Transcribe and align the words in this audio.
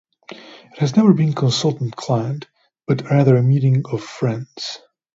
It 0.31 0.79
has 0.79 0.95
never 0.97 1.13
been 1.13 1.33
consultant-client, 1.33 2.47
but 2.87 3.03
rather 3.11 3.35
a 3.37 3.43
meeting 3.43 3.83
of 3.91 4.01
friends. 4.03 4.79